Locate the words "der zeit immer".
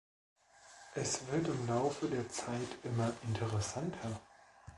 2.07-3.13